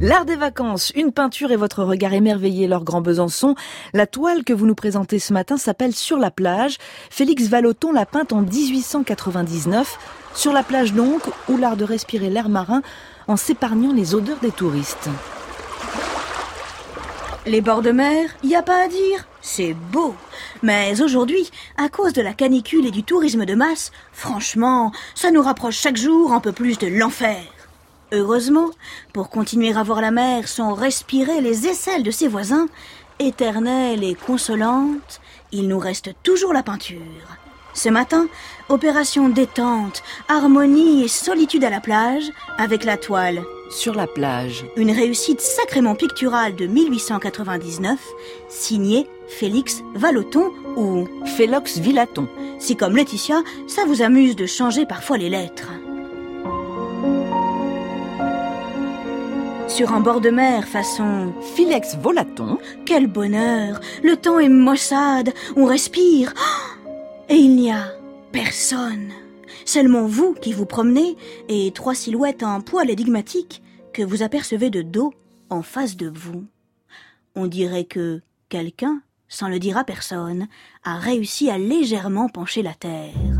L'art 0.00 0.24
des 0.24 0.36
vacances, 0.36 0.92
une 0.94 1.10
peinture 1.10 1.50
et 1.50 1.56
votre 1.56 1.82
regard 1.82 2.12
émerveillé, 2.12 2.68
leur 2.68 2.84
grand 2.84 3.00
Besançon. 3.00 3.56
La 3.92 4.06
toile 4.06 4.44
que 4.44 4.52
vous 4.52 4.64
nous 4.64 4.76
présentez 4.76 5.18
ce 5.18 5.32
matin 5.32 5.56
s'appelle 5.56 5.92
Sur 5.92 6.18
la 6.18 6.30
plage. 6.30 6.76
Félix 7.10 7.48
Vallotton 7.48 7.90
l'a 7.90 8.06
peinte 8.06 8.32
en 8.32 8.42
1899. 8.42 9.98
Sur 10.34 10.52
la 10.52 10.62
plage 10.62 10.92
donc, 10.92 11.22
où 11.48 11.56
l'art 11.56 11.76
de 11.76 11.82
respirer 11.82 12.30
l'air 12.30 12.48
marin 12.48 12.82
en 13.26 13.36
s'épargnant 13.36 13.92
les 13.92 14.14
odeurs 14.14 14.38
des 14.38 14.52
touristes. 14.52 15.08
Les 17.44 17.60
bords 17.60 17.82
de 17.82 17.90
mer, 17.90 18.30
y 18.44 18.54
a 18.54 18.62
pas 18.62 18.84
à 18.84 18.86
dire, 18.86 19.26
c'est 19.40 19.74
beau. 19.74 20.14
Mais 20.62 21.02
aujourd'hui, 21.02 21.50
à 21.76 21.88
cause 21.88 22.12
de 22.12 22.22
la 22.22 22.34
canicule 22.34 22.86
et 22.86 22.92
du 22.92 23.02
tourisme 23.02 23.44
de 23.44 23.54
masse, 23.56 23.90
franchement, 24.12 24.92
ça 25.16 25.32
nous 25.32 25.42
rapproche 25.42 25.76
chaque 25.76 25.96
jour 25.96 26.32
un 26.32 26.40
peu 26.40 26.52
plus 26.52 26.78
de 26.78 26.86
l'enfer. 26.86 27.42
Heureusement, 28.12 28.70
pour 29.12 29.28
continuer 29.28 29.76
à 29.76 29.82
voir 29.82 30.00
la 30.00 30.10
mer 30.10 30.48
sans 30.48 30.72
respirer 30.72 31.42
les 31.42 31.66
aisselles 31.66 32.02
de 32.02 32.10
ses 32.10 32.26
voisins, 32.26 32.66
éternelle 33.18 34.02
et 34.02 34.14
consolante, 34.14 35.20
il 35.52 35.68
nous 35.68 35.78
reste 35.78 36.14
toujours 36.22 36.54
la 36.54 36.62
peinture. 36.62 36.98
Ce 37.74 37.90
matin, 37.90 38.26
opération 38.70 39.28
détente, 39.28 40.02
harmonie 40.28 41.04
et 41.04 41.08
solitude 41.08 41.64
à 41.64 41.70
la 41.70 41.80
plage 41.80 42.24
avec 42.56 42.84
la 42.84 42.96
toile. 42.96 43.42
Sur 43.70 43.94
la 43.94 44.06
plage. 44.06 44.64
Une 44.76 44.90
réussite 44.90 45.42
sacrément 45.42 45.94
picturale 45.94 46.56
de 46.56 46.66
1899, 46.66 47.98
signée 48.48 49.06
Félix 49.28 49.82
Vallotton 49.94 50.50
ou 50.76 51.06
Félox 51.36 51.78
Villaton. 51.78 52.26
Si 52.58 52.74
comme 52.74 52.96
Laetitia, 52.96 53.42
ça 53.66 53.84
vous 53.84 54.00
amuse 54.00 54.34
de 54.34 54.46
changer 54.46 54.86
parfois 54.86 55.18
les 55.18 55.28
lettres. 55.28 55.70
Sur 59.68 59.92
un 59.92 60.00
bord 60.00 60.20
de 60.20 60.30
mer 60.30 60.66
façon 60.66 61.32
Philex 61.54 61.96
volaton. 61.96 62.58
Quel 62.86 63.06
bonheur 63.06 63.80
Le 64.02 64.16
temps 64.16 64.38
est 64.38 64.48
maussade, 64.48 65.32
on 65.56 65.66
respire. 65.66 66.32
Et 67.28 67.34
il 67.34 67.54
n'y 67.56 67.70
a 67.70 67.92
personne. 68.32 69.12
Seulement 69.66 70.06
vous 70.06 70.34
qui 70.34 70.52
vous 70.52 70.64
promenez 70.64 71.16
et 71.48 71.70
trois 71.74 71.94
silhouettes 71.94 72.42
un 72.42 72.60
poil 72.60 72.90
énigmatiques 72.90 73.62
que 73.92 74.02
vous 74.02 74.22
apercevez 74.22 74.70
de 74.70 74.80
dos 74.80 75.12
en 75.50 75.60
face 75.62 75.96
de 75.96 76.08
vous. 76.08 76.46
On 77.34 77.46
dirait 77.46 77.84
que 77.84 78.22
quelqu'un, 78.48 79.02
sans 79.28 79.48
le 79.48 79.58
dire 79.58 79.76
à 79.76 79.84
personne, 79.84 80.48
a 80.84 80.98
réussi 80.98 81.50
à 81.50 81.58
légèrement 81.58 82.30
pencher 82.30 82.62
la 82.62 82.74
terre. 82.74 83.37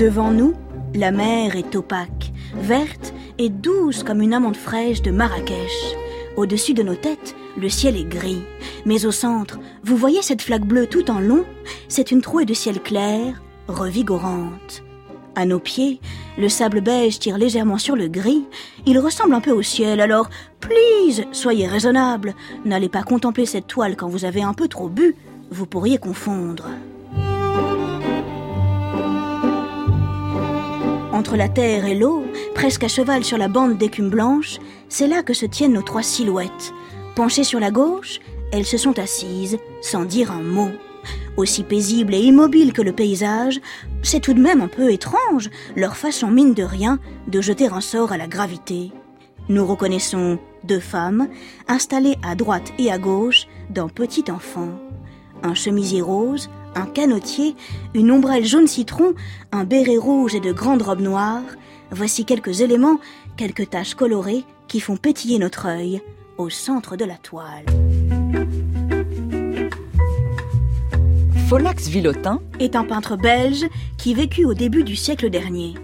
Devant 0.00 0.30
nous, 0.30 0.54
la 0.94 1.10
mer 1.10 1.56
est 1.56 1.76
opaque, 1.76 2.32
verte 2.54 3.12
et 3.36 3.50
douce 3.50 4.02
comme 4.02 4.22
une 4.22 4.32
amande 4.32 4.56
fraîche 4.56 5.02
de 5.02 5.10
Marrakech. 5.10 5.94
Au-dessus 6.38 6.72
de 6.72 6.82
nos 6.82 6.94
têtes, 6.94 7.36
le 7.58 7.68
ciel 7.68 7.98
est 7.98 8.08
gris. 8.08 8.40
Mais 8.86 9.04
au 9.04 9.10
centre, 9.10 9.58
vous 9.84 9.98
voyez 9.98 10.22
cette 10.22 10.40
flaque 10.40 10.64
bleue 10.64 10.86
tout 10.86 11.10
en 11.10 11.20
long? 11.20 11.44
C'est 11.88 12.12
une 12.12 12.22
trouée 12.22 12.46
de 12.46 12.54
ciel 12.54 12.80
clair, 12.80 13.42
revigorante. 13.68 14.82
À 15.34 15.44
nos 15.44 15.58
pieds, 15.58 16.00
le 16.38 16.48
sable 16.48 16.80
beige 16.80 17.18
tire 17.18 17.36
légèrement 17.36 17.76
sur 17.76 17.94
le 17.94 18.08
gris. 18.08 18.46
Il 18.86 18.98
ressemble 18.98 19.34
un 19.34 19.42
peu 19.42 19.52
au 19.52 19.60
ciel, 19.60 20.00
alors, 20.00 20.30
please, 20.60 21.26
soyez 21.32 21.66
raisonnable. 21.66 22.34
N'allez 22.64 22.88
pas 22.88 23.02
contempler 23.02 23.44
cette 23.44 23.66
toile 23.66 23.96
quand 23.96 24.08
vous 24.08 24.24
avez 24.24 24.42
un 24.42 24.54
peu 24.54 24.66
trop 24.66 24.88
bu. 24.88 25.14
Vous 25.50 25.66
pourriez 25.66 25.98
confondre. 25.98 26.70
Entre 31.20 31.36
la 31.36 31.50
terre 31.50 31.84
et 31.84 31.94
l'eau, 31.94 32.24
presque 32.54 32.82
à 32.82 32.88
cheval 32.88 33.24
sur 33.24 33.36
la 33.36 33.48
bande 33.48 33.76
d'écume 33.76 34.08
blanche, 34.08 34.56
c'est 34.88 35.06
là 35.06 35.22
que 35.22 35.34
se 35.34 35.44
tiennent 35.44 35.74
nos 35.74 35.82
trois 35.82 36.02
silhouettes. 36.02 36.72
Penchées 37.14 37.44
sur 37.44 37.60
la 37.60 37.70
gauche, 37.70 38.20
elles 38.52 38.64
se 38.64 38.78
sont 38.78 38.98
assises, 38.98 39.58
sans 39.82 40.06
dire 40.06 40.32
un 40.32 40.40
mot. 40.40 40.70
Aussi 41.36 41.62
paisibles 41.62 42.14
et 42.14 42.22
immobiles 42.22 42.72
que 42.72 42.80
le 42.80 42.94
paysage, 42.94 43.60
c'est 44.02 44.20
tout 44.20 44.32
de 44.32 44.40
même 44.40 44.62
un 44.62 44.66
peu 44.66 44.90
étrange, 44.90 45.50
leur 45.76 45.98
façon 45.98 46.28
mine 46.28 46.54
de 46.54 46.62
rien 46.62 46.98
de 47.28 47.42
jeter 47.42 47.66
un 47.66 47.82
sort 47.82 48.12
à 48.12 48.16
la 48.16 48.26
gravité. 48.26 48.90
Nous 49.50 49.66
reconnaissons 49.66 50.38
deux 50.64 50.80
femmes, 50.80 51.28
installées 51.68 52.16
à 52.22 52.34
droite 52.34 52.72
et 52.78 52.90
à 52.90 52.96
gauche 52.96 53.46
d'un 53.68 53.88
petit 53.88 54.24
enfant. 54.30 54.70
Un 55.42 55.52
chemisier 55.52 56.00
rose, 56.00 56.48
un 56.74 56.86
canotier, 56.86 57.56
une 57.94 58.10
ombrelle 58.10 58.44
jaune 58.44 58.66
citron, 58.66 59.14
un 59.52 59.64
béret 59.64 59.96
rouge 59.96 60.34
et 60.34 60.40
de 60.40 60.52
grandes 60.52 60.82
robes 60.82 61.00
noires, 61.00 61.42
voici 61.90 62.24
quelques 62.24 62.60
éléments, 62.60 63.00
quelques 63.36 63.70
taches 63.70 63.94
colorées 63.94 64.44
qui 64.68 64.80
font 64.80 64.96
pétiller 64.96 65.38
notre 65.38 65.66
œil 65.66 66.00
au 66.38 66.50
centre 66.50 66.96
de 66.96 67.04
la 67.04 67.16
toile. 67.16 67.66
Folax 71.48 71.88
Villotin 71.88 72.40
est 72.60 72.76
un 72.76 72.84
peintre 72.84 73.16
belge 73.16 73.66
qui 73.98 74.14
vécut 74.14 74.44
au 74.44 74.54
début 74.54 74.84
du 74.84 74.94
siècle 74.94 75.30
dernier. 75.30 75.74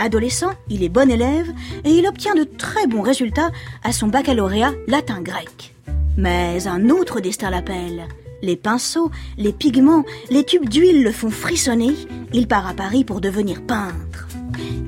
Adolescent, 0.00 0.50
il 0.68 0.82
est 0.82 0.88
bon 0.88 1.08
élève 1.08 1.48
et 1.84 1.90
il 1.90 2.06
obtient 2.08 2.34
de 2.34 2.42
très 2.42 2.88
bons 2.88 3.02
résultats 3.02 3.52
à 3.84 3.92
son 3.92 4.08
baccalauréat 4.08 4.72
latin-grec. 4.88 5.74
Mais 6.16 6.66
un 6.66 6.90
autre 6.90 7.20
destin 7.20 7.50
l'appelle. 7.50 8.08
Les 8.42 8.56
pinceaux, 8.56 9.10
les 9.38 9.52
pigments, 9.52 10.04
les 10.28 10.42
tubes 10.42 10.68
d'huile 10.68 11.04
le 11.04 11.12
font 11.12 11.30
frissonner. 11.30 11.94
Il 12.32 12.48
part 12.48 12.66
à 12.66 12.74
Paris 12.74 13.04
pour 13.04 13.20
devenir 13.20 13.62
peintre. 13.62 14.26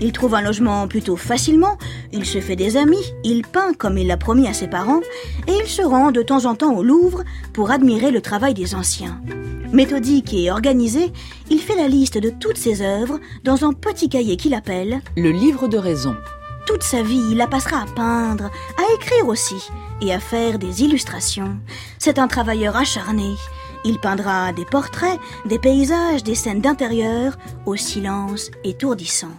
Il 0.00 0.10
trouve 0.10 0.34
un 0.34 0.42
logement 0.42 0.88
plutôt 0.88 1.16
facilement, 1.16 1.78
il 2.12 2.26
se 2.26 2.40
fait 2.40 2.56
des 2.56 2.76
amis, 2.76 3.14
il 3.22 3.42
peint 3.42 3.72
comme 3.72 3.96
il 3.96 4.08
l'a 4.08 4.16
promis 4.16 4.48
à 4.48 4.52
ses 4.52 4.66
parents, 4.66 5.00
et 5.46 5.52
il 5.52 5.68
se 5.68 5.82
rend 5.82 6.10
de 6.10 6.20
temps 6.20 6.46
en 6.46 6.56
temps 6.56 6.74
au 6.74 6.82
Louvre 6.82 7.22
pour 7.52 7.70
admirer 7.70 8.10
le 8.10 8.20
travail 8.20 8.54
des 8.54 8.74
anciens. 8.74 9.20
Méthodique 9.72 10.34
et 10.34 10.50
organisé, 10.50 11.12
il 11.48 11.60
fait 11.60 11.76
la 11.76 11.88
liste 11.88 12.18
de 12.18 12.30
toutes 12.30 12.58
ses 12.58 12.82
œuvres 12.82 13.20
dans 13.44 13.64
un 13.64 13.72
petit 13.72 14.08
cahier 14.08 14.36
qu'il 14.36 14.54
appelle 14.54 15.00
Le 15.16 15.30
livre 15.30 15.68
de 15.68 15.78
raison. 15.78 16.16
Toute 16.66 16.82
sa 16.82 17.02
vie, 17.02 17.22
il 17.30 17.36
la 17.36 17.46
passera 17.46 17.82
à 17.82 17.86
peindre, 17.86 18.50
à 18.78 18.94
écrire 18.94 19.28
aussi, 19.28 19.68
et 20.00 20.12
à 20.12 20.20
faire 20.20 20.58
des 20.58 20.82
illustrations. 20.82 21.58
C'est 21.98 22.18
un 22.18 22.28
travailleur 22.28 22.76
acharné. 22.76 23.34
Il 23.84 23.98
peindra 23.98 24.52
des 24.52 24.64
portraits, 24.64 25.18
des 25.44 25.58
paysages, 25.58 26.24
des 26.24 26.34
scènes 26.34 26.60
d'intérieur, 26.60 27.36
au 27.66 27.76
silence 27.76 28.50
étourdissant. 28.64 29.32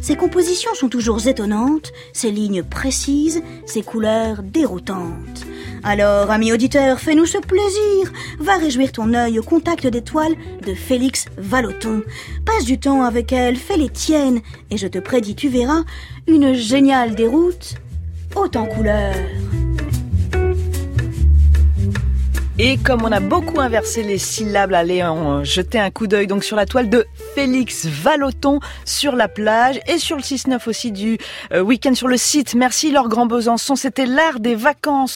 Ses 0.00 0.16
compositions 0.16 0.74
sont 0.74 0.88
toujours 0.88 1.26
étonnantes, 1.26 1.92
ses 2.12 2.30
lignes 2.30 2.62
précises, 2.62 3.42
ses 3.66 3.82
couleurs 3.82 4.42
déroutantes. 4.42 5.46
Alors, 5.82 6.30
ami 6.30 6.52
auditeur, 6.52 7.00
fais-nous 7.00 7.26
ce 7.26 7.38
plaisir. 7.38 8.12
Va 8.38 8.56
réjouir 8.56 8.92
ton 8.92 9.12
œil 9.14 9.38
au 9.38 9.42
contact 9.42 9.86
des 9.86 10.02
toiles 10.02 10.34
de 10.66 10.74
Félix 10.74 11.26
Vallotton. 11.36 12.02
Passe 12.44 12.64
du 12.64 12.78
temps 12.78 13.02
avec 13.02 13.32
elle, 13.32 13.56
fais 13.56 13.76
les 13.76 13.90
tiennes, 13.90 14.40
et 14.70 14.76
je 14.76 14.86
te 14.86 14.98
prédis, 14.98 15.34
tu 15.34 15.48
verras, 15.48 15.84
une 16.26 16.54
géniale 16.54 17.14
déroute, 17.14 17.74
haute 18.34 18.56
en 18.56 18.66
couleurs. 18.66 19.14
Et 22.60 22.76
comme 22.76 23.04
on 23.04 23.12
a 23.12 23.20
beaucoup 23.20 23.60
inversé 23.60 24.02
les 24.02 24.18
syllabes, 24.18 24.72
allez 24.72 25.04
en 25.04 25.44
jeter 25.44 25.78
un 25.78 25.90
coup 25.90 26.08
d'œil 26.08 26.26
donc 26.26 26.42
sur 26.42 26.56
la 26.56 26.66
toile 26.66 26.90
de 26.90 27.06
Félix 27.36 27.86
Vallotton 27.86 28.58
sur 28.84 29.14
la 29.14 29.28
plage 29.28 29.78
et 29.86 29.98
sur 29.98 30.16
le 30.16 30.22
6-9 30.22 30.68
aussi 30.68 30.90
du 30.90 31.18
euh, 31.52 31.60
week-end 31.60 31.94
sur 31.94 32.08
le 32.08 32.16
site. 32.16 32.56
Merci 32.56 32.90
Laure 32.90 33.08
Grand 33.08 33.26
Besançon, 33.26 33.76
c'était 33.76 34.06
l'art 34.06 34.40
des 34.40 34.56
vacances. 34.56 35.06